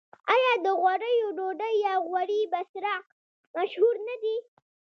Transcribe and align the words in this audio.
آیا 0.33 0.53
د 0.65 0.67
غوړیو 0.79 1.35
ډوډۍ 1.37 1.75
یا 1.85 1.93
غوړي 2.07 2.41
بسراق 2.53 3.05
مشهور 3.55 3.95
نه 4.07 4.15
دي؟ 4.23 4.35